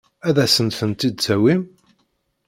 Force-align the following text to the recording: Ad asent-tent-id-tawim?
Ad 0.27 0.37
asent-tent-id-tawim? 0.43 1.61